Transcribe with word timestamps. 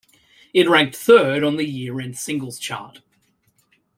It 0.51 0.67
ranked 0.67 0.95
third 0.95 1.43
on 1.43 1.57
the 1.57 1.63
year-end 1.69 2.17
singles 2.17 2.57
chart. 2.57 3.01